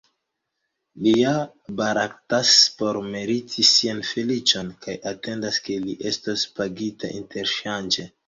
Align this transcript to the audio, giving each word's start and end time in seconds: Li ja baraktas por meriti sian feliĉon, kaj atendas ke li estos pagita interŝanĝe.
Li 1.07 1.11
ja 1.17 1.33
baraktas 1.81 2.53
por 2.79 2.99
meriti 3.09 3.65
sian 3.73 4.01
feliĉon, 4.13 4.73
kaj 4.85 4.97
atendas 5.13 5.59
ke 5.67 5.77
li 5.87 5.95
estos 6.13 6.47
pagita 6.61 7.13
interŝanĝe. 7.21 8.11